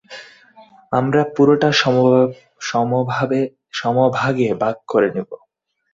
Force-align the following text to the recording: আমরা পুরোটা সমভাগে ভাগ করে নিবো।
আমরা 0.91 1.21
পুরোটা 1.35 1.69
সমভাগে 3.71 4.49
ভাগ 4.61 4.75
করে 4.87 5.09
নিবো। 5.15 5.37